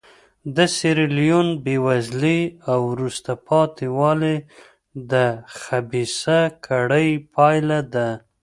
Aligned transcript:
د 0.55 0.57
سیریلیون 0.77 1.47
بېوزلي 1.63 2.39
او 2.71 2.79
وروسته 2.93 3.31
پاتې 3.47 3.85
والی 3.97 4.37
د 5.11 5.13
خبیثه 5.59 6.39
کړۍ 6.65 7.09
پایله 7.35 7.79
ده. 7.93 8.07